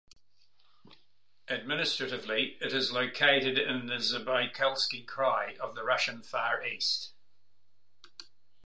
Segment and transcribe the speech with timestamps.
[1.47, 7.11] Administratively it is located in the Zabaykalsky Krai of the Russian Far East.